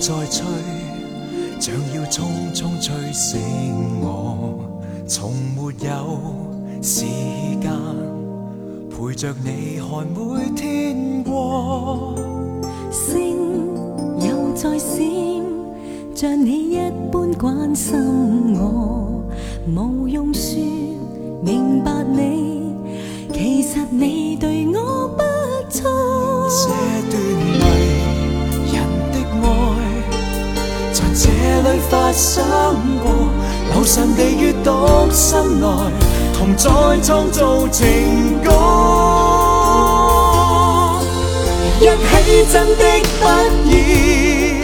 [0.00, 0.46] 再吹，
[1.58, 2.22] 像要匆
[2.54, 3.40] 匆吹醒
[4.00, 6.20] 我，从没有
[6.80, 7.04] 时
[7.60, 7.68] 间
[8.88, 12.14] 陪着你看每天过。
[12.92, 13.36] 星
[14.20, 15.00] 又再闪，
[16.14, 16.78] 像你一
[17.10, 19.24] 般关心我，
[19.66, 20.58] 无用说
[21.44, 22.72] 明白你，
[23.34, 24.36] 其实你。
[24.36, 24.47] 对。
[31.72, 32.40] 里发生
[33.02, 33.28] 过，
[33.74, 35.66] 流神地阅读心内，
[36.36, 36.70] 同在
[37.06, 38.50] 创造情歌。
[41.80, 44.62] 一起真的不易，